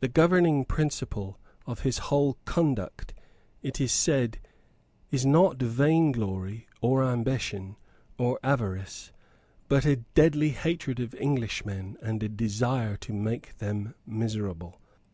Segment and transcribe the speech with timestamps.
[0.00, 3.12] The governing principle of his whole conduct,
[3.60, 4.38] it is said,
[5.10, 7.76] is not vainglory, or ambition,
[8.16, 9.12] or avarice,
[9.68, 14.80] but a deadly hatred of Englishmen and a desire to make them miserable.